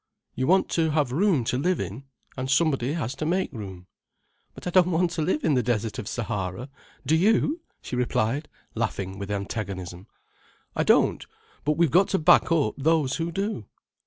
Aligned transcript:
"You 0.33 0.47
want 0.47 0.67
to 0.69 0.89
have 0.89 1.11
room 1.11 1.43
to 1.43 1.59
live 1.59 1.79
in: 1.79 2.05
and 2.35 2.49
somebody 2.49 2.93
has 2.93 3.13
to 3.17 3.23
make 3.27 3.53
room." 3.53 3.85
"But 4.55 4.65
I 4.65 4.71
don't 4.71 4.89
want 4.89 5.11
to 5.11 5.21
live 5.21 5.43
in 5.43 5.53
the 5.53 5.61
desert 5.61 5.99
of 5.99 6.07
Sahara—do 6.07 7.15
you?" 7.15 7.61
she 7.83 7.95
replied, 7.95 8.49
laughing 8.73 9.19
with 9.19 9.29
antagonism. 9.29 10.07
"I 10.75 10.81
don't—but 10.81 11.73
we've 11.77 11.91
got 11.91 12.07
to 12.07 12.17
back 12.17 12.51
up 12.51 12.73
those 12.79 13.17
who 13.17 13.31
do. 13.31 13.67